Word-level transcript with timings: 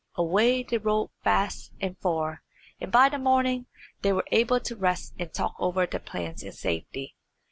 Away 0.15 0.63
they 0.63 0.79
rode 0.79 1.11
fast 1.23 1.73
and 1.79 1.95
far, 1.99 2.41
and 2.79 2.91
by 2.91 3.07
the 3.09 3.19
morning 3.19 3.67
were 4.03 4.25
able 4.31 4.59
to 4.59 4.75
rest 4.75 5.13
and 5.19 5.31
talk 5.31 5.53
over 5.59 5.85
their 5.85 5.99
plans 5.99 6.41
in 6.41 6.53
safety. 6.53 7.15